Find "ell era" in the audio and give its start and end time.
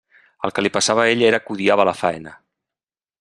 1.17-1.41